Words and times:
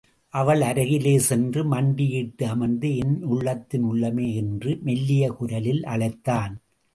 அவள் 0.29 0.61
அருகிலே 0.61 1.19
சென்று 1.19 1.65
மண்டியிட்டு 1.65 2.47
அமர்ந்து, 2.47 2.95
என் 2.97 3.23
உள்ளத்தின் 3.23 3.83
உள்ளமே. 3.83 4.35
என்று 4.35 4.79
மெல்லிய 4.81 5.29
குரலில் 5.31 5.83
அழைத்தான். 5.83 6.61